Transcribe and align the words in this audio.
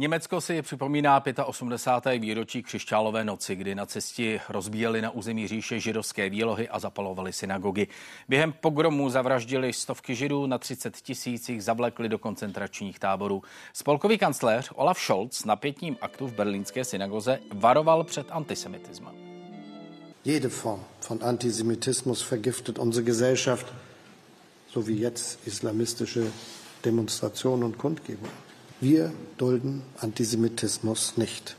Německo 0.00 0.40
si 0.40 0.62
připomíná 0.62 1.22
85. 1.44 2.18
výročí 2.18 2.62
křišťálové 2.62 3.24
noci, 3.24 3.56
kdy 3.56 3.74
na 3.74 3.86
cestě 3.86 4.40
rozbíjeli 4.48 5.02
na 5.02 5.10
území 5.10 5.48
říše 5.48 5.80
židovské 5.80 6.30
výlohy 6.30 6.68
a 6.68 6.78
zapalovali 6.78 7.32
synagogy. 7.32 7.86
Během 8.28 8.52
pogromu 8.60 9.10
zavraždili 9.10 9.72
stovky 9.72 10.14
židů, 10.14 10.46
na 10.46 10.58
30 10.58 10.96
tisících 10.96 11.64
zavlekli 11.64 12.08
do 12.08 12.18
koncentračních 12.18 12.98
táborů. 12.98 13.42
Spolkový 13.72 14.18
kancléř 14.18 14.70
Olaf 14.74 14.98
Scholz 14.98 15.44
na 15.44 15.56
pětním 15.56 15.96
aktu 16.00 16.26
v 16.26 16.32
berlínské 16.32 16.84
synagoze 16.84 17.38
varoval 17.54 18.04
před 18.04 18.26
antisemitismem. 18.30 19.14
Jede 20.24 20.48
Form 20.48 20.80
von 21.08 21.18
Antisemitismus 21.22 22.30
vergiftet 22.30 22.78
unsere 22.78 23.06
Gesellschaft, 23.06 23.66
so 24.72 24.88
wie 24.88 25.00
jetzt 25.00 25.46
islamistische 25.46 26.32
Demonstrationen 26.84 27.64
und 27.64 27.76
Kundgebungen. 27.76 28.49
Wir 28.82 29.12
dulden 29.36 29.82
Antisemitismus 29.98 31.16
nicht. 31.16 31.56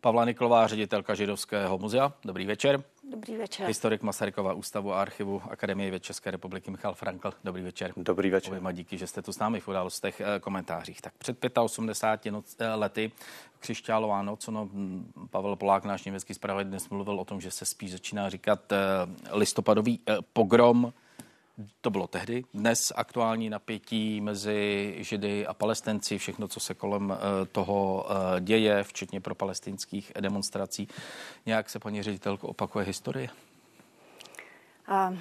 Pavla 0.00 0.24
Niklová, 0.24 0.66
ředitelka 0.66 1.14
Židovského 1.14 1.78
muzea. 1.78 2.12
Dobrý 2.24 2.46
večer. 2.46 2.82
Dobrý 3.10 3.36
večer. 3.36 3.66
Historik 3.66 4.02
Masarykova 4.02 4.52
ústavu 4.52 4.92
a 4.92 5.00
archivu 5.00 5.42
Akademie 5.50 5.90
věd 5.90 6.02
České 6.02 6.30
republiky 6.30 6.70
Michal 6.70 6.94
Frankl. 6.94 7.32
Dobrý 7.44 7.62
večer. 7.62 7.92
Dobrý 7.96 8.30
večer. 8.30 8.52
Oběma 8.52 8.72
díky, 8.72 8.98
že 8.98 9.06
jste 9.06 9.22
tu 9.22 9.32
s 9.32 9.38
námi 9.38 9.60
v 9.60 9.68
událostech 9.68 10.20
eh, 10.20 10.40
komentářích. 10.40 11.00
Tak 11.00 11.12
před 11.18 11.58
85 11.58 12.32
noc, 12.32 12.56
eh, 12.58 12.74
lety 12.74 13.12
křišťálová 13.58 14.22
noc, 14.22 14.46
no, 14.48 14.68
Pavel 15.30 15.56
Polák, 15.56 15.84
náš 15.84 16.04
německý 16.04 16.34
zpravodaj, 16.34 16.64
dnes 16.64 16.88
mluvil 16.88 17.20
o 17.20 17.24
tom, 17.24 17.40
že 17.40 17.50
se 17.50 17.64
spíš 17.64 17.92
začíná 17.92 18.30
říkat 18.30 18.72
eh, 18.72 18.76
listopadový 19.30 20.00
pogrom 20.32 20.92
to 21.80 21.90
bylo 21.90 22.06
tehdy. 22.06 22.44
Dnes 22.54 22.92
aktuální 22.96 23.50
napětí 23.50 24.20
mezi 24.20 24.94
Židy 24.98 25.46
a 25.46 25.54
Palestinci, 25.54 26.18
všechno, 26.18 26.48
co 26.48 26.60
se 26.60 26.74
kolem 26.74 27.12
eh, 27.12 27.46
toho 27.46 28.06
eh, 28.10 28.40
děje, 28.40 28.82
včetně 28.82 29.20
pro 29.20 29.34
palestinských 29.34 30.12
demonstrací. 30.20 30.88
Nějak 31.46 31.70
se, 31.70 31.78
paní 31.78 32.02
ředitelko, 32.02 32.48
opakuje 32.48 32.84
historie? 32.84 33.28
Uh, 34.88 35.16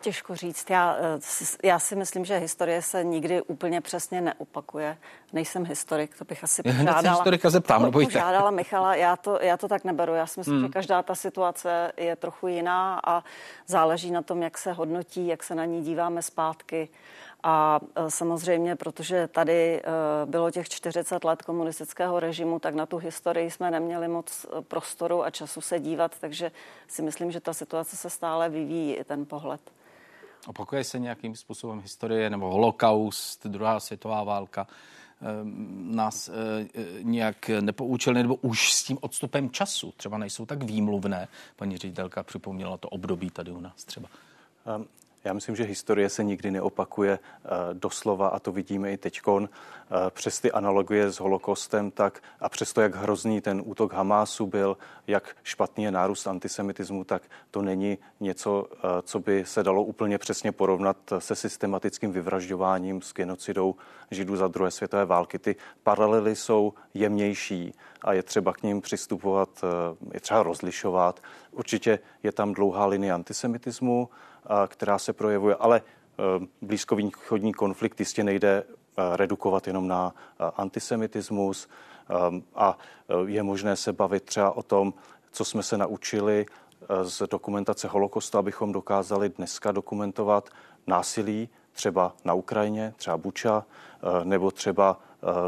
Těžko 0.00 0.36
říct. 0.36 0.70
Já, 0.70 0.96
eh, 0.98 1.68
já 1.68 1.78
si 1.78 1.96
myslím, 1.96 2.24
že 2.24 2.38
historie 2.38 2.82
se 2.82 3.04
nikdy 3.04 3.42
úplně 3.42 3.80
přesně 3.80 4.20
neopakuje. 4.20 4.98
Nejsem 5.32 5.64
historik, 5.64 6.18
to 6.18 6.24
bych 6.24 6.44
asi 6.44 6.62
požádala. 6.62 7.16
Historika 7.16 7.50
zeptám, 7.50 7.82
nebo 7.82 8.00
Požádala 8.00 8.50
Michala, 8.50 8.94
já 8.94 9.16
to, 9.16 9.38
já 9.42 9.56
to 9.56 9.68
tak 9.68 9.84
neberu. 9.84 10.14
Já 10.14 10.26
si 10.26 10.40
myslím, 10.40 10.56
hmm. 10.56 10.66
že 10.66 10.72
každá 10.72 11.02
ta 11.02 11.14
situace 11.14 11.92
je 11.96 12.16
trochu 12.16 12.46
jiná 12.48 13.00
a 13.06 13.24
záleží 13.66 14.10
na 14.10 14.22
tom, 14.22 14.42
jak 14.42 14.58
se 14.58 14.72
hodnotí, 14.72 15.26
jak 15.26 15.42
se 15.42 15.54
na 15.54 15.64
ní 15.64 15.82
díváme 15.82 16.22
zpátky. 16.22 16.88
A 17.42 17.80
e, 17.96 18.10
samozřejmě, 18.10 18.76
protože 18.76 19.28
tady 19.28 19.80
e, 19.80 19.82
bylo 20.26 20.50
těch 20.50 20.68
40 20.68 21.24
let 21.24 21.42
komunistického 21.42 22.20
režimu, 22.20 22.58
tak 22.58 22.74
na 22.74 22.86
tu 22.86 22.96
historii 22.96 23.50
jsme 23.50 23.70
neměli 23.70 24.08
moc 24.08 24.46
prostoru 24.68 25.24
a 25.24 25.30
času 25.30 25.60
se 25.60 25.80
dívat, 25.80 26.18
takže 26.20 26.52
si 26.88 27.02
myslím, 27.02 27.30
že 27.30 27.40
ta 27.40 27.52
situace 27.52 27.96
se 27.96 28.10
stále 28.10 28.48
vyvíjí, 28.48 28.98
ten 29.04 29.26
pohled. 29.26 29.60
Opakuje 30.48 30.84
se 30.84 30.98
nějakým 30.98 31.36
způsobem 31.36 31.80
historie 31.80 32.30
nebo 32.30 32.50
holokaust, 32.50 33.46
druhá 33.46 33.80
světová 33.80 34.24
válka 34.24 34.66
nás 35.80 36.30
nějak 37.02 37.48
nepoučil, 37.48 38.14
nebo 38.14 38.34
už 38.34 38.72
s 38.72 38.84
tím 38.84 38.98
odstupem 39.00 39.50
času 39.50 39.92
třeba 39.96 40.18
nejsou 40.18 40.46
tak 40.46 40.62
výmluvné. 40.62 41.28
Paní 41.56 41.78
ředitelka 41.78 42.22
připomněla 42.22 42.76
to 42.76 42.88
období 42.88 43.30
tady 43.30 43.50
u 43.50 43.60
nás 43.60 43.84
třeba. 43.84 44.08
Um, 44.76 44.86
já 45.24 45.32
myslím, 45.32 45.56
že 45.56 45.64
historie 45.64 46.08
se 46.08 46.24
nikdy 46.24 46.50
neopakuje 46.50 47.18
eh, 47.18 47.48
doslova 47.72 48.28
a 48.28 48.38
to 48.38 48.52
vidíme 48.52 48.92
i 48.92 48.96
teďkon. 48.96 49.48
Eh, 49.90 50.10
přes 50.10 50.40
ty 50.40 50.52
analogie 50.52 51.12
s 51.12 51.20
holokostem 51.20 51.90
tak 51.90 52.22
a 52.40 52.48
přesto, 52.48 52.80
jak 52.80 52.94
hrozný 52.94 53.40
ten 53.40 53.62
útok 53.64 53.92
Hamásu 53.92 54.46
byl, 54.46 54.76
jak 55.06 55.36
špatný 55.42 55.84
je 55.84 55.90
nárůst 55.90 56.26
antisemitismu, 56.26 57.04
tak 57.04 57.22
to 57.50 57.62
není 57.62 57.98
něco, 58.20 58.66
eh, 58.72 58.78
co 59.02 59.20
by 59.20 59.44
se 59.46 59.62
dalo 59.62 59.82
úplně 59.82 60.18
přesně 60.18 60.52
porovnat 60.52 60.96
se 61.18 61.34
systematickým 61.34 62.12
vyvražďováním 62.12 63.02
s 63.02 63.14
genocidou 63.14 63.74
Židů 64.10 64.36
za 64.36 64.48
druhé 64.48 64.70
světové 64.70 65.04
války. 65.04 65.38
Ty 65.38 65.56
paralely 65.82 66.36
jsou 66.36 66.72
jemnější 66.94 67.74
a 68.02 68.12
je 68.12 68.22
třeba 68.22 68.52
k 68.52 68.62
ním 68.62 68.80
přistupovat, 68.80 69.64
je 70.14 70.20
třeba 70.20 70.42
rozlišovat. 70.42 71.22
Určitě 71.52 71.98
je 72.22 72.32
tam 72.32 72.52
dlouhá 72.52 72.86
linie 72.86 73.12
antisemitismu, 73.12 74.08
která 74.66 74.98
se 74.98 75.12
projevuje, 75.12 75.54
ale 75.54 75.82
blízkovýchodní 76.62 77.52
konflikt 77.52 78.00
jistě 78.00 78.24
nejde 78.24 78.64
redukovat 79.16 79.66
jenom 79.66 79.88
na 79.88 80.14
e, 80.14 80.44
antisemitismus 80.56 81.68
a 82.54 82.78
je 83.26 83.42
možné 83.42 83.76
se 83.76 83.92
bavit 83.92 84.22
třeba 84.22 84.50
o 84.50 84.62
tom, 84.62 84.94
co 85.30 85.44
jsme 85.44 85.62
se 85.62 85.78
naučili 85.78 86.46
z 87.02 87.22
dokumentace 87.30 87.88
holokostu, 87.88 88.38
abychom 88.38 88.72
dokázali 88.72 89.28
dneska 89.28 89.72
dokumentovat 89.72 90.48
násilí 90.86 91.48
třeba 91.72 92.14
na 92.24 92.34
Ukrajině, 92.34 92.94
třeba 92.96 93.16
Buča, 93.16 93.64
nebo 94.24 94.50
třeba 94.50 95.00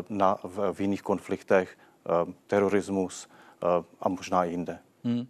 na, 0.08 0.36
v, 0.44 0.72
v 0.72 0.80
jiných 0.80 1.02
konfliktech 1.02 1.78
terorismus 2.46 3.28
a 4.00 4.08
možná 4.08 4.44
i 4.44 4.50
jinde. 4.50 4.78
Hmm. 5.04 5.26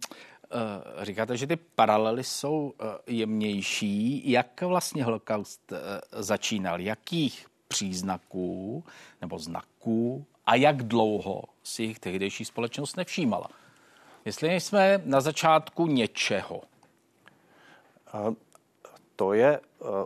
Eh, 0.53 1.05
říkáte, 1.05 1.37
že 1.37 1.47
ty 1.47 1.55
paralely 1.55 2.23
jsou 2.23 2.73
eh, 2.79 2.85
jemnější. 3.07 4.31
Jak 4.31 4.61
vlastně 4.61 5.03
holokaust 5.03 5.71
eh, 5.71 5.77
začínal? 6.23 6.81
Jakých 6.81 7.45
příznaků 7.71 8.83
nebo 9.21 9.39
znaků 9.39 10.25
a 10.45 10.55
jak 10.55 10.83
dlouho 10.83 11.43
si 11.63 11.83
jich 11.83 11.99
tehdejší 11.99 12.45
společnost 12.45 12.97
nevšímala? 12.97 13.47
Jestli 14.25 14.59
jsme 14.59 15.01
na 15.05 15.21
začátku 15.21 15.87
něčeho. 15.87 16.61
To 19.15 19.33
je 19.33 19.59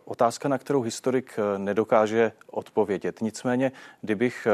otázka, 0.06 0.50
na 0.50 0.58
kterou 0.58 0.82
historik 0.82 1.40
nedokáže 1.58 2.32
odpovědět. 2.52 3.22
Nicméně, 3.22 3.72
kdybych 4.02 4.48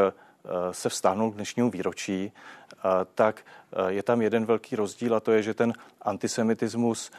Eh, 0.45 0.73
se 0.73 0.89
vztáhnout 0.89 1.31
k 1.31 1.35
dnešnímu 1.35 1.69
výročí, 1.69 2.31
tak 3.15 3.45
je 3.87 4.03
tam 4.03 4.21
jeden 4.21 4.45
velký 4.45 4.75
rozdíl 4.75 5.15
a 5.15 5.19
to 5.19 5.31
je, 5.31 5.43
že 5.43 5.53
ten 5.53 5.73
antisemitismus 6.01 7.11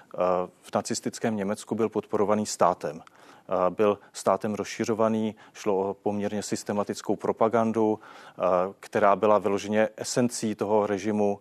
v 0.62 0.74
nacistickém 0.74 1.36
Německu 1.36 1.74
byl 1.74 1.88
podporovaný 1.88 2.47
státem. 2.47 3.03
Byl 3.68 3.98
státem 4.12 4.54
rozšiřovaný, 4.54 5.34
šlo 5.54 5.76
o 5.76 5.94
poměrně 5.94 6.42
systematickou 6.42 7.16
propagandu, 7.16 8.00
která 8.80 9.16
byla 9.16 9.38
vyloženě 9.38 9.88
esencí 9.96 10.54
toho 10.54 10.86
režimu. 10.86 11.40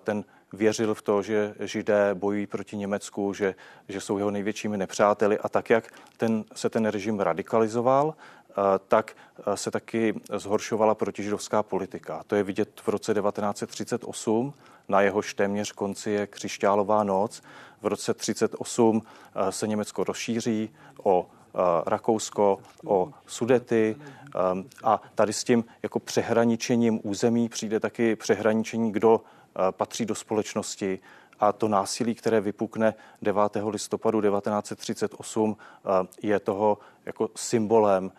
Ten 0.00 0.24
věřil 0.52 0.94
v 0.94 1.02
to, 1.02 1.22
že 1.22 1.54
židé 1.60 2.14
bojují 2.14 2.46
proti 2.46 2.76
Německu, 2.76 3.34
že, 3.34 3.54
že 3.88 4.00
jsou 4.00 4.18
jeho 4.18 4.30
největšími 4.30 4.76
nepřáteli 4.76 5.38
a 5.38 5.48
tak, 5.48 5.70
jak 5.70 5.84
ten, 6.16 6.44
se 6.54 6.70
ten 6.70 6.86
režim 6.86 7.20
radikalizoval, 7.20 8.14
tak 8.88 9.16
se 9.54 9.70
taky 9.70 10.14
zhoršovala 10.36 10.94
protižidovská 10.94 11.62
politika. 11.62 12.22
To 12.26 12.34
je 12.34 12.42
vidět 12.42 12.80
v 12.80 12.88
roce 12.88 13.14
1938, 13.14 14.54
na 14.88 15.00
jehož 15.00 15.34
téměř 15.34 15.72
konci 15.72 16.10
je 16.10 16.26
křišťálová 16.26 17.04
noc. 17.04 17.42
V 17.82 17.86
roce 17.86 18.14
1938 18.14 19.02
se 19.50 19.66
Německo 19.66 20.04
rozšíří 20.04 20.70
o 21.02 21.26
Rakousko, 21.86 22.58
o 22.86 23.12
Sudety 23.26 23.96
a 24.84 25.02
tady 25.14 25.32
s 25.32 25.44
tím 25.44 25.64
jako 25.82 25.98
přehraničením 25.98 27.00
území 27.02 27.48
přijde 27.48 27.80
taky 27.80 28.16
přehraničení, 28.16 28.92
kdo 28.92 29.20
patří 29.70 30.06
do 30.06 30.14
společnosti, 30.14 30.98
a 31.42 31.52
to 31.52 31.68
násilí, 31.68 32.14
které 32.14 32.40
vypukne 32.40 32.94
9. 33.22 33.42
listopadu 33.68 34.20
1938, 34.20 35.56
je 36.22 36.40
toho 36.40 36.78
jako 37.06 37.30
symbolem, 37.36 38.12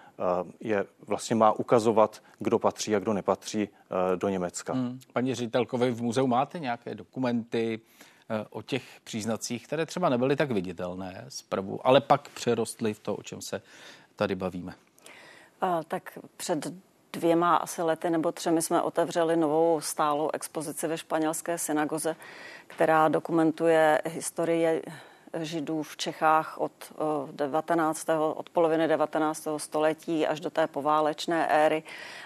je 0.59 0.85
vlastně 1.07 1.35
má 1.35 1.51
ukazovat, 1.51 2.23
kdo 2.39 2.59
patří 2.59 2.95
a 2.95 2.99
kdo 2.99 3.13
nepatří 3.13 3.69
do 4.15 4.29
Německa. 4.29 4.73
Hmm. 4.73 4.99
Paní 5.13 5.35
ředitelkovi, 5.35 5.91
v 5.91 6.01
muzeu 6.01 6.27
máte 6.27 6.59
nějaké 6.59 6.95
dokumenty 6.95 7.79
o 8.49 8.61
těch 8.61 8.83
příznacích, 9.03 9.67
které 9.67 9.85
třeba 9.85 10.09
nebyly 10.09 10.35
tak 10.35 10.51
viditelné 10.51 11.25
zprvu, 11.29 11.87
ale 11.87 12.01
pak 12.01 12.29
přerostly 12.29 12.93
v 12.93 12.99
to, 12.99 13.15
o 13.15 13.23
čem 13.23 13.41
se 13.41 13.61
tady 14.15 14.35
bavíme? 14.35 14.73
A, 15.61 15.83
tak 15.83 16.19
před 16.37 16.73
dvěma 17.13 17.55
asi 17.55 17.81
lety 17.81 18.09
nebo 18.09 18.31
třemi 18.31 18.61
jsme 18.61 18.81
otevřeli 18.81 19.37
novou 19.37 19.81
stálou 19.81 20.29
expozici 20.33 20.87
ve 20.87 20.97
španělské 20.97 21.57
synagoze, 21.57 22.15
která 22.67 23.07
dokumentuje 23.07 24.01
historii 24.05 24.83
židů 25.41 25.83
v 25.83 25.97
Čechách 25.97 26.57
od 26.57 26.71
19. 27.31 28.07
od 28.35 28.49
poloviny 28.49 28.87
19. 28.87 29.47
století 29.57 30.27
až 30.27 30.39
do 30.39 30.49
té 30.49 30.67
poválečné 30.67 31.47
éry 31.47 31.83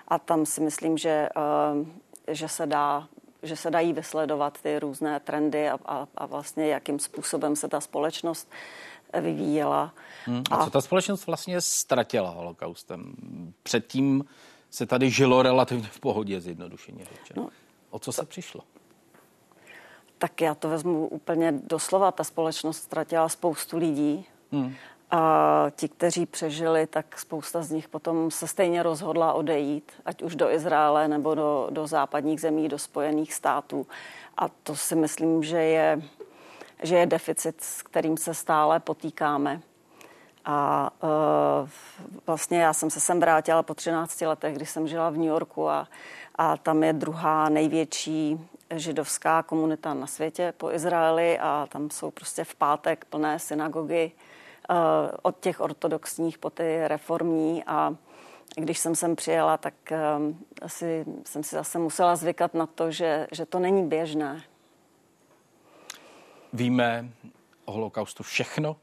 a 0.07 0.19
tam 0.19 0.45
si 0.45 0.61
myslím, 0.61 0.97
že, 0.97 1.29
že 2.27 2.49
se 2.49 2.65
dá 2.65 3.07
že 3.43 3.55
se 3.55 3.71
dají 3.71 3.93
vysledovat 3.93 4.61
ty 4.61 4.79
různé 4.79 5.19
trendy 5.19 5.69
a, 5.69 5.79
a, 5.85 6.07
a 6.17 6.25
vlastně 6.25 6.67
jakým 6.67 6.99
způsobem 6.99 7.55
se 7.55 7.67
ta 7.67 7.81
společnost 7.81 8.49
vyvíjela. 9.21 9.93
Hmm. 10.25 10.43
A, 10.51 10.55
a 10.55 10.65
co 10.65 10.71
ta 10.71 10.81
společnost 10.81 11.27
vlastně 11.27 11.61
ztratila 11.61 12.29
holokaustem? 12.29 13.13
Předtím 13.63 14.23
se 14.69 14.85
tady 14.85 15.09
žilo 15.09 15.41
relativně 15.41 15.87
v 15.87 15.99
pohodě, 15.99 16.41
zjednodušeně 16.41 17.05
řečeno. 17.05 17.43
No, 17.43 17.49
o 17.89 17.99
co 17.99 18.11
se 18.11 18.25
přišlo? 18.25 18.61
Tak 20.17 20.41
já 20.41 20.55
to 20.55 20.69
vezmu 20.69 21.07
úplně 21.07 21.51
doslova. 21.51 22.11
Ta 22.11 22.23
společnost 22.23 22.77
ztratila 22.77 23.29
spoustu 23.29 23.77
lidí. 23.77 24.25
Hmm. 24.51 24.75
A 25.11 25.65
ti, 25.75 25.89
kteří 25.89 26.25
přežili, 26.25 26.87
tak 26.87 27.19
spousta 27.19 27.61
z 27.61 27.71
nich 27.71 27.87
potom 27.87 28.31
se 28.31 28.47
stejně 28.47 28.83
rozhodla 28.83 29.33
odejít, 29.33 29.91
ať 30.05 30.21
už 30.21 30.35
do 30.35 30.51
Izraele 30.51 31.07
nebo 31.07 31.35
do, 31.35 31.67
do 31.71 31.87
západních 31.87 32.41
zemí, 32.41 32.69
do 32.69 32.79
Spojených 32.79 33.33
států. 33.33 33.87
A 34.37 34.49
to 34.49 34.75
si 34.75 34.95
myslím, 34.95 35.43
že 35.43 35.57
je, 35.57 36.01
že 36.83 36.95
je 36.95 37.05
deficit, 37.05 37.61
s 37.61 37.81
kterým 37.81 38.17
se 38.17 38.33
stále 38.33 38.79
potýkáme. 38.79 39.61
A 40.49 40.89
uh, 41.03 41.69
vlastně 42.27 42.61
já 42.61 42.73
jsem 42.73 42.89
se 42.89 42.99
sem 42.99 43.19
vrátila 43.19 43.63
po 43.63 43.73
13 43.73 44.21
letech, 44.21 44.55
kdy 44.55 44.65
jsem 44.65 44.87
žila 44.87 45.09
v 45.09 45.17
New 45.17 45.27
Yorku 45.27 45.69
a, 45.69 45.87
a 46.35 46.57
tam 46.57 46.83
je 46.83 46.93
druhá 46.93 47.49
největší 47.49 48.39
židovská 48.75 49.43
komunita 49.43 49.93
na 49.93 50.07
světě 50.07 50.53
po 50.57 50.71
Izraeli 50.71 51.39
a 51.39 51.67
tam 51.71 51.89
jsou 51.89 52.11
prostě 52.11 52.43
v 52.43 52.55
pátek 52.55 53.05
plné 53.05 53.39
synagogy 53.39 54.11
uh, 54.69 54.75
od 55.21 55.39
těch 55.39 55.59
ortodoxních 55.59 56.37
po 56.37 56.49
ty 56.49 56.87
reformní 56.87 57.63
a 57.63 57.95
když 58.55 58.79
jsem 58.79 58.95
sem 58.95 59.15
přijela, 59.15 59.57
tak 59.57 59.73
um, 60.17 60.39
asi 60.61 61.05
jsem 61.25 61.43
si 61.43 61.55
zase 61.55 61.79
musela 61.79 62.15
zvykat 62.15 62.53
na 62.53 62.65
to, 62.65 62.91
že, 62.91 63.27
že 63.31 63.45
to 63.45 63.59
není 63.59 63.87
běžné. 63.87 64.43
Víme 66.53 67.09
o 67.65 67.71
holokaustu 67.71 68.23
všechno? 68.23 68.75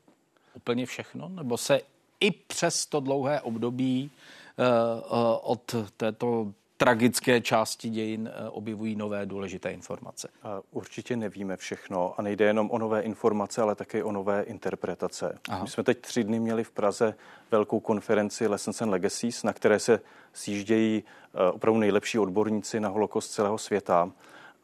Úplně 0.55 0.87
všechno? 0.87 1.29
Nebo 1.29 1.57
se 1.57 1.81
i 2.21 2.31
přes 2.31 2.87
to 2.87 3.01
dlouhé 3.01 3.41
období 3.41 4.11
uh, 4.59 5.19
uh, 5.19 5.39
od 5.43 5.75
této 5.97 6.53
tragické 6.77 7.41
části 7.41 7.91
dějin 7.91 8.31
eh, 8.33 8.49
objevují 8.49 8.97
nové 8.97 9.27
důležité 9.27 9.73
informace. 9.73 10.29
Určitě 10.71 11.17
nevíme 11.17 11.57
všechno 11.57 12.15
a 12.19 12.23
nejde 12.23 12.45
jenom 12.45 12.71
o 12.71 12.79
nové 12.79 13.01
informace, 13.01 13.63
ale 13.63 13.75
také 13.75 14.05
o 14.05 14.13
nové 14.13 14.43
interpretace. 14.43 15.39
Aha. 15.49 15.63
My 15.63 15.69
jsme 15.69 15.83
teď 15.83 15.99
tři 16.01 16.25
dny 16.25 16.41
měli 16.41 16.65
v 16.65 16.71
Praze 16.71 17.15
velkou 17.51 17.81
konferenci 17.81 18.47
Lessons 18.47 18.83
and 18.83 18.91
Legacies, 18.91 19.43
na 19.43 19.53
které 19.53 19.79
se 19.79 20.01
sjíždějí 20.33 21.05
eh, 21.35 21.51
opravdu 21.51 21.81
nejlepší 21.81 22.19
odborníci 22.19 22.81
na 22.81 22.89
holokost 22.89 23.31
celého 23.31 23.59
světa. 23.59 24.11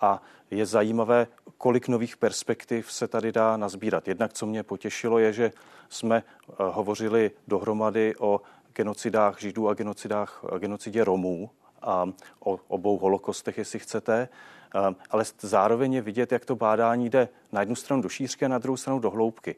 A 0.00 0.22
je 0.50 0.66
zajímavé, 0.66 1.26
kolik 1.58 1.88
nových 1.88 2.16
perspektiv 2.16 2.92
se 2.92 3.08
tady 3.08 3.32
dá 3.32 3.56
nazbírat. 3.56 4.08
Jednak, 4.08 4.32
co 4.32 4.46
mě 4.46 4.62
potěšilo, 4.62 5.18
je, 5.18 5.32
že 5.32 5.52
jsme 5.88 6.22
eh, 6.22 6.52
hovořili 6.58 7.30
dohromady 7.48 8.14
o 8.18 8.40
genocidách 8.72 9.40
Židů 9.40 9.68
a 9.68 9.74
genocidách, 9.74 10.44
genocidě 10.58 11.04
Romů, 11.04 11.50
o 12.40 12.60
obou 12.68 12.98
holokostech, 12.98 13.58
jestli 13.58 13.78
chcete, 13.78 14.28
ale 15.10 15.24
zároveň 15.40 15.92
je 15.92 16.00
vidět, 16.00 16.32
jak 16.32 16.44
to 16.44 16.56
bádání 16.56 17.10
jde 17.10 17.28
na 17.52 17.60
jednu 17.60 17.74
stranu 17.74 18.02
do 18.02 18.08
šířky 18.08 18.44
a 18.44 18.48
na 18.48 18.58
druhou 18.58 18.76
stranu 18.76 18.98
do 18.98 19.10
hloubky. 19.10 19.56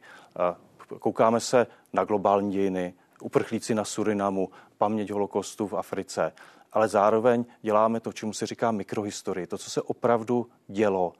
Koukáme 0.99 1.39
se 1.39 1.67
na 1.93 2.03
globální 2.03 2.51
dějiny, 2.51 2.93
uprchlíci 3.21 3.75
na 3.75 3.85
Surinamu, 3.85 4.49
paměť 4.77 5.11
holokostu 5.11 5.67
v 5.67 5.73
Africe, 5.73 6.31
ale 6.73 6.87
zároveň 6.87 7.45
děláme 7.61 7.99
to, 7.99 8.13
čemu 8.13 8.33
se 8.33 8.45
říká 8.45 8.71
mikrohistorie, 8.71 9.47
to, 9.47 9.57
co 9.57 9.69
se 9.69 9.81
opravdu 9.81 10.47
dělo 10.67 11.13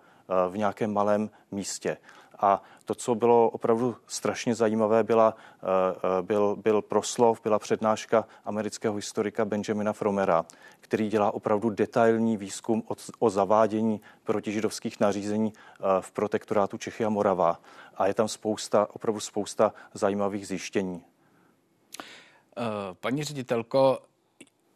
v 0.49 0.57
nějakém 0.57 0.93
malém 0.93 1.29
místě. 1.51 1.97
A 2.39 2.61
to, 2.85 2.95
co 2.95 3.15
bylo 3.15 3.49
opravdu 3.49 3.95
strašně 4.07 4.55
zajímavé, 4.55 5.03
byla, 5.03 5.35
eh, 5.35 5.65
eh, 6.19 6.21
byl, 6.21 6.55
byl 6.55 6.81
proslov, 6.81 7.41
byla 7.43 7.59
přednáška 7.59 8.25
amerického 8.45 8.95
historika 8.95 9.45
Benjamina 9.45 9.93
Fromera, 9.93 10.45
který 10.79 11.09
dělá 11.09 11.33
opravdu 11.33 11.69
detailní 11.69 12.37
výzkum 12.37 12.83
o, 12.87 12.95
o 13.19 13.29
zavádění 13.29 14.01
protižidovských 14.23 14.99
nařízení 14.99 15.53
eh, 15.55 15.83
v 15.99 16.11
protektorátu 16.11 16.77
Čechy 16.77 17.05
a 17.05 17.09
Morava. 17.09 17.59
A 17.97 18.07
je 18.07 18.13
tam 18.13 18.27
spousta, 18.27 18.87
opravdu 18.93 19.19
spousta 19.19 19.73
zajímavých 19.93 20.47
zjištění. 20.47 21.03
Paní 22.99 23.23
ředitelko, 23.23 23.99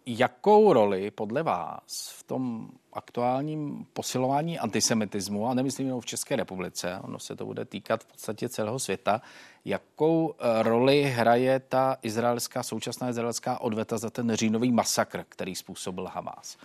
jakou 0.08 0.74
roli 0.74 1.12
podle 1.12 1.44
vás 1.44 2.14
v 2.18 2.24
tom 2.24 2.70
aktuálním 2.94 3.86
posilování 3.94 4.60
antisemitismu, 4.60 5.48
a 5.48 5.54
nemyslím 5.54 5.88
jenom 5.88 6.02
v 6.02 6.06
České 6.06 6.36
republice, 6.36 7.00
ono 7.02 7.20
se 7.20 7.36
to 7.36 7.46
bude 7.46 7.66
týkat 7.66 8.04
v 8.04 8.08
podstatě 8.08 8.50
celého 8.50 8.80
světa, 8.80 9.22
jakou 9.66 10.34
eh, 10.34 10.64
roli 10.64 11.04
hraje 11.04 11.60
ta 11.60 11.98
izraelská, 12.02 12.64
současná 12.64 13.10
izraelská 13.10 13.62
odveta 13.62 13.98
za 13.98 14.10
ten 14.10 14.36
říjnový 14.36 14.72
masakr, 14.72 15.26
který 15.30 15.56
způsobil 15.56 16.06
Hamas? 16.06 16.58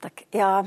Tak 0.00 0.12
já, 0.34 0.66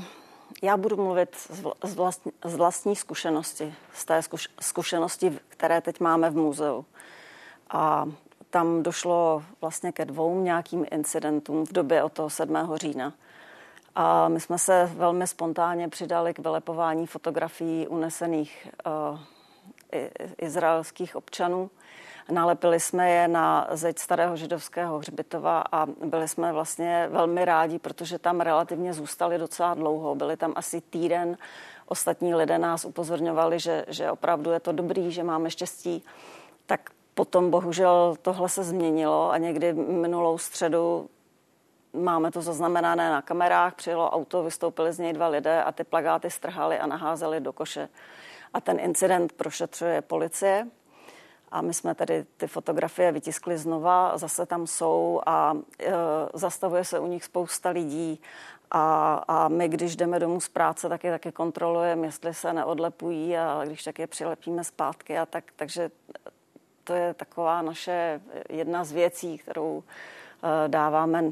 já 0.62 0.76
budu 0.76 0.96
mluvit 0.96 1.36
z, 1.84 1.94
vlastní, 1.94 2.32
z 2.44 2.54
vlastní 2.54 2.96
zkušenosti, 2.96 3.74
z 3.94 4.04
té 4.04 4.22
zkuš, 4.22 4.48
zkušenosti, 4.60 5.38
které 5.48 5.80
teď 5.80 6.00
máme 6.00 6.30
v 6.30 6.36
muzeu. 6.36 6.84
A 7.70 8.06
tam 8.50 8.82
došlo 8.82 9.42
vlastně 9.60 9.92
ke 9.92 10.04
dvou 10.04 10.40
nějakým 10.40 10.86
incidentům 10.90 11.66
v 11.66 11.72
době 11.72 12.02
od 12.02 12.12
toho 12.12 12.30
7. 12.30 12.56
října. 12.74 13.12
A 13.94 14.28
my 14.28 14.40
jsme 14.40 14.58
se 14.58 14.90
velmi 14.94 15.26
spontánně 15.26 15.88
přidali 15.88 16.34
k 16.34 16.38
vylepování 16.38 17.06
fotografií 17.06 17.86
unesených 17.86 18.68
uh, 18.86 19.18
izraelských 20.38 21.16
občanů. 21.16 21.70
Nalepili 22.30 22.80
jsme 22.80 23.10
je 23.10 23.28
na 23.28 23.68
zeď 23.70 23.98
starého 23.98 24.36
židovského 24.36 24.98
hřbitova 24.98 25.64
a 25.72 25.86
byli 25.86 26.28
jsme 26.28 26.52
vlastně 26.52 27.08
velmi 27.10 27.44
rádi, 27.44 27.78
protože 27.78 28.18
tam 28.18 28.40
relativně 28.40 28.92
zůstali 28.92 29.38
docela 29.38 29.74
dlouho. 29.74 30.14
Byli 30.14 30.36
tam 30.36 30.52
asi 30.56 30.80
týden. 30.80 31.36
Ostatní 31.86 32.34
lidé 32.34 32.58
nás 32.58 32.84
upozorňovali, 32.84 33.60
že, 33.60 33.84
že 33.88 34.10
opravdu 34.10 34.50
je 34.50 34.60
to 34.60 34.72
dobrý, 34.72 35.12
že 35.12 35.22
máme 35.22 35.50
štěstí. 35.50 36.04
Tak 36.66 36.90
Potom 37.18 37.50
bohužel 37.50 38.16
tohle 38.22 38.48
se 38.48 38.64
změnilo 38.64 39.30
a 39.30 39.38
někdy 39.38 39.72
minulou 39.72 40.38
středu 40.38 41.10
máme 41.92 42.30
to 42.30 42.42
zaznamenané 42.42 43.10
na 43.10 43.22
kamerách, 43.22 43.74
přijelo 43.74 44.10
auto, 44.10 44.42
vystoupili 44.42 44.92
z 44.92 44.98
něj 44.98 45.12
dva 45.12 45.28
lidé 45.28 45.62
a 45.62 45.72
ty 45.72 45.84
plagáty 45.84 46.30
strhali 46.30 46.78
a 46.78 46.86
naházeli 46.86 47.40
do 47.40 47.52
koše. 47.52 47.88
A 48.54 48.60
ten 48.60 48.80
incident 48.80 49.32
prošetřuje 49.32 50.02
policie. 50.02 50.68
A 51.50 51.62
my 51.62 51.74
jsme 51.74 51.94
tedy 51.94 52.26
ty 52.36 52.46
fotografie 52.46 53.12
vytiskli 53.12 53.58
znova, 53.58 54.18
zase 54.18 54.46
tam 54.46 54.66
jsou 54.66 55.20
a 55.26 55.56
e, 55.80 55.92
zastavuje 56.34 56.84
se 56.84 56.98
u 56.98 57.06
nich 57.06 57.24
spousta 57.24 57.70
lidí. 57.70 58.20
A, 58.70 59.14
a 59.28 59.48
my, 59.48 59.68
když 59.68 59.96
jdeme 59.96 60.18
domů 60.18 60.40
z 60.40 60.48
práce, 60.48 60.88
tak 60.88 61.04
je 61.04 61.10
taky 61.10 61.32
kontrolujeme, 61.32 62.06
jestli 62.06 62.34
se 62.34 62.52
neodlepují 62.52 63.36
a 63.36 63.62
když 63.64 63.84
tak 63.84 63.98
je 63.98 64.06
přilepíme 64.06 64.64
zpátky. 64.64 65.18
A 65.18 65.26
tak, 65.26 65.44
takže 65.56 65.90
to 66.88 66.94
je 66.94 67.14
taková 67.14 67.62
naše 67.62 68.20
jedna 68.48 68.84
z 68.84 68.92
věcí, 68.92 69.38
kterou 69.38 69.84
eh, 69.84 70.68
dáváme 70.68 71.24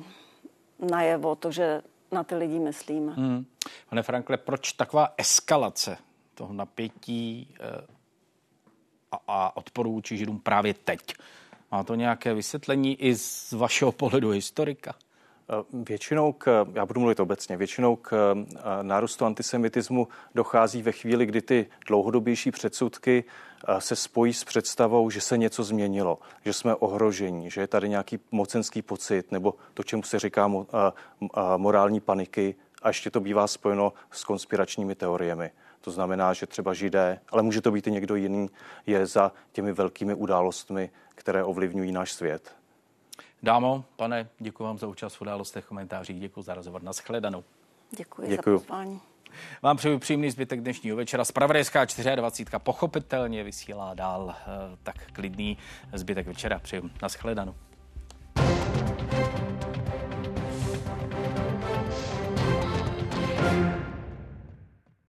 najevo, 0.90 1.36
to, 1.36 1.50
že 1.50 1.82
na 2.12 2.25
ty 2.25 2.34
lidi 2.34 2.58
myslíme. 2.58 3.12
Hmm. 3.12 3.46
Pane 3.88 4.02
Frankle, 4.02 4.36
proč 4.36 4.72
taková 4.72 5.14
eskalace 5.16 5.98
toho 6.34 6.52
napětí 6.52 7.54
eh, 7.60 7.86
a, 9.12 9.18
a 9.28 9.56
odporu 9.56 9.92
vůči 9.92 10.16
Židům 10.16 10.40
právě 10.40 10.75
teď? 10.75 11.00
Má 11.72 11.84
to 11.84 11.94
nějaké 11.94 12.34
vysvětlení 12.34 13.02
i 13.02 13.14
z 13.14 13.52
vašeho 13.52 13.92
pohledu 13.92 14.30
historika? 14.30 14.94
Eh, 15.50 15.65
většinou 15.73 16.33
k, 16.33 16.67
já 16.73 16.87
budu 16.87 17.00
mluvit 17.00 17.21
obecně, 17.21 17.57
většinou 17.57 17.97
k 17.97 18.35
nárůstu 18.83 19.25
antisemitismu 19.25 20.09
dochází 20.35 20.83
ve 20.83 20.93
chvíli, 20.93 21.26
kdy 21.26 21.43
ty 21.43 21.67
dlouhodobější 21.88 22.50
předsudky 22.50 23.25
se 23.79 23.97
spojí 23.97 24.33
s 24.35 24.45
představou, 24.45 25.11
že 25.11 25.21
se 25.21 25.38
něco 25.38 25.65
změnilo, 25.65 26.19
že 26.45 26.53
jsme 26.53 26.75
ohrožení, 26.75 27.50
že 27.50 27.61
je 27.61 27.67
tady 27.67 27.88
nějaký 27.88 28.19
mocenský 28.31 28.83
pocit 28.83 29.33
nebo 29.33 29.55
to, 29.75 29.83
čemu 29.83 30.03
se 30.03 30.19
říká 30.19 30.50
morální 31.57 32.00
paniky 32.00 32.55
a 32.83 32.88
ještě 32.88 33.11
to 33.11 33.21
bývá 33.21 33.47
spojeno 33.47 33.93
s 34.11 34.25
konspiračními 34.25 34.95
teoriemi. 34.95 35.50
To 35.81 35.91
znamená, 35.91 36.33
že 36.33 36.47
třeba 36.47 36.75
židé, 36.75 37.21
ale 37.29 37.43
může 37.43 37.61
to 37.61 37.71
být 37.71 37.87
i 37.87 37.91
někdo 37.91 38.15
jiný, 38.15 38.50
je 38.87 39.07
za 39.07 39.33
těmi 39.53 39.73
velkými 39.73 40.15
událostmi, 40.15 40.91
které 41.15 41.45
ovlivňují 41.45 41.93
náš 41.93 42.12
svět. 42.12 42.57
Dámo, 43.47 43.85
pane, 43.97 44.29
děkuji 44.38 44.65
vám 44.65 44.79
za 44.79 44.87
účast 44.87 45.15
v 45.15 45.23
událostech 45.23 45.65
komentářích, 45.65 46.21
děkuji 46.21 46.43
za 46.43 46.55
rozhovor. 46.55 46.83
Naschledanou. 46.83 47.45
Děkuji, 47.97 48.29
děkuji. 48.29 48.59
za 48.59 48.59
pozvání. 48.59 49.00
Vám 49.62 49.76
přeju 49.76 49.99
příjemný 49.99 50.31
zbytek 50.31 50.61
dnešního 50.61 50.97
večera. 50.97 51.25
Spravodajská 51.25 51.85
24 52.15 52.59
pochopitelně 52.59 53.45
vysílá 53.45 53.95
dál, 53.95 54.35
eh, 54.38 54.76
tak 54.83 55.12
klidný 55.12 55.59
zbytek 55.93 56.26
večera. 56.26 56.59
Přeju. 56.59 56.91
Naschledanou. 57.03 57.55